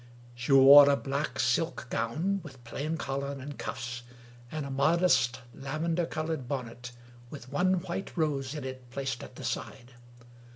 [0.33, 4.01] She wore a black silk gown, with plain collar and cuffs,
[4.51, 6.91] and a modest lav ender colored bonnet,
[7.29, 9.93] with one white rose in it placed at the side.